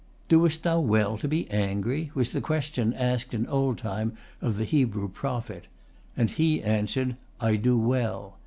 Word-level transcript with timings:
"Doest 0.29 0.63
thou 0.63 0.79
well 0.79 1.15
to 1.19 1.27
be 1.27 1.47
angry?" 1.51 2.09
was 2.15 2.31
the 2.31 2.41
question 2.41 2.91
asked 2.95 3.35
in 3.35 3.45
old 3.45 3.77
time 3.77 4.17
of 4.41 4.57
the 4.57 4.65
Hebrew 4.65 5.07
prophet. 5.07 5.67
And 6.17 6.31
he 6.31 6.63
answered, 6.63 7.17
"I 7.39 7.55
do 7.55 7.77
well." 7.77 8.39